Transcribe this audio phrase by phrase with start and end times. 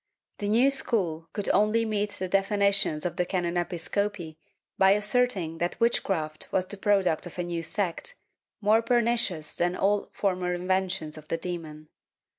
[0.35, 3.43] ^ The new school could only meet the defi nitions of the can.
[3.45, 4.37] Episcopi
[4.75, 8.15] by asserting that witchcraft was the product of a new sect,
[8.61, 11.89] more pernicious than all former inventions of the demon.